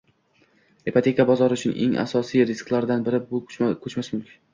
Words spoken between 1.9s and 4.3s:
asosiy risklardan biri bu koʻchmas